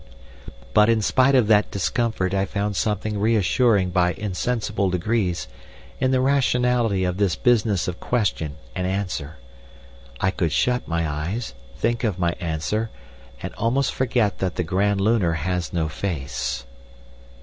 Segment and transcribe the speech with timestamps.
[0.73, 5.47] "But in spite of that discomfort I found something reassuring by insensible degrees
[5.99, 9.37] in the rationality of this business of question and answer.
[10.19, 12.89] I could shut my eyes, think of my answer,
[13.43, 16.65] and almost forget that the the Grand Lunar has no face....